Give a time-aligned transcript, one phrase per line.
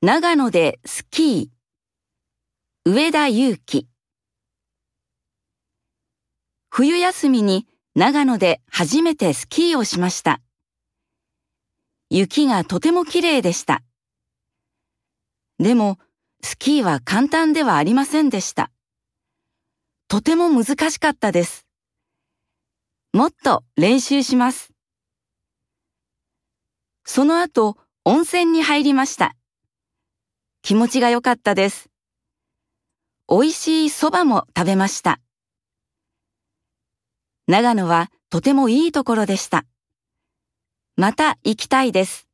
[0.00, 3.88] 長野でスキー上田祐希
[6.70, 10.40] 冬休みに長野で初めてスキーをしました。
[12.10, 13.82] 雪がとても綺麗でした。
[15.58, 15.98] でも、
[16.44, 18.70] スキーは簡単ではありませんでした。
[20.06, 21.66] とても難しかったです。
[23.12, 24.70] もっと練習します。
[27.04, 29.34] その後、温泉に入りました。
[30.68, 31.88] 気持ちが良かったです。
[33.26, 35.18] 美味しい蕎麦も食べました。
[37.46, 39.64] 長野はとてもいいところでした。
[40.94, 42.27] また行きたいです。